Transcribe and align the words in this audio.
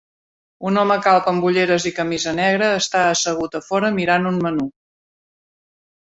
Un 0.69 0.79
home 0.83 0.95
calb 1.07 1.27
amb 1.31 1.45
ulleres 1.49 1.85
i 1.89 1.91
camisa 1.99 2.33
negra 2.39 2.71
està 2.79 3.03
assegut 3.11 3.59
a 3.61 3.63
fora 3.67 3.93
mirant 4.01 4.31
un 4.33 4.43
menú. 4.49 4.67